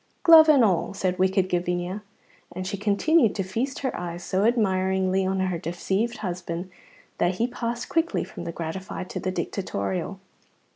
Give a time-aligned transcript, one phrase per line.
[0.23, 2.01] "Glove and all," said wicked Gavinia,
[2.51, 6.71] and she continued to feast her eyes so admiringly on her deceived husband
[7.19, 10.19] that he passed quickly from the gratified to the dictatorial.